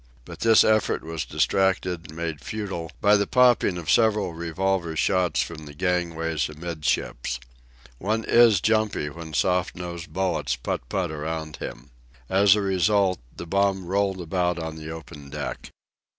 [0.25, 5.43] But this effort was distracted and made futile by a popping of several revolver shots
[5.43, 7.39] from the gangways amidships.
[7.99, 11.91] One is jumpy when soft nosed bullets putt putt around him.
[12.31, 15.69] As a result, the bomb rolled about on the open deck.